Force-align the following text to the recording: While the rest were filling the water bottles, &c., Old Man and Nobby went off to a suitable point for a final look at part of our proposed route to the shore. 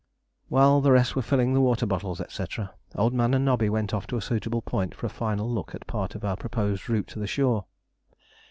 While 0.49 0.81
the 0.81 0.91
rest 0.91 1.15
were 1.15 1.21
filling 1.21 1.53
the 1.53 1.61
water 1.61 1.85
bottles, 1.85 2.19
&c., 2.27 2.43
Old 2.95 3.13
Man 3.13 3.35
and 3.35 3.45
Nobby 3.45 3.69
went 3.69 3.93
off 3.93 4.07
to 4.07 4.17
a 4.17 4.21
suitable 4.23 4.63
point 4.63 4.95
for 4.95 5.05
a 5.05 5.09
final 5.11 5.47
look 5.47 5.75
at 5.75 5.85
part 5.85 6.15
of 6.15 6.25
our 6.25 6.35
proposed 6.37 6.89
route 6.89 7.05
to 7.09 7.19
the 7.19 7.27
shore. 7.27 7.65